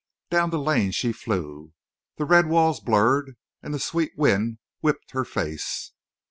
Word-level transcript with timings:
Down 0.31 0.49
the 0.49 0.57
lane 0.57 0.89
she 0.89 1.11
flew. 1.13 1.73
The 2.17 2.25
red 2.25 2.47
walls 2.47 2.79
blurred 2.79 3.35
and 3.61 3.71
the 3.71 3.77
sweet 3.79 4.13
wind 4.17 4.57
whipped 4.81 5.11
her 5.11 5.23
face. 5.23 5.91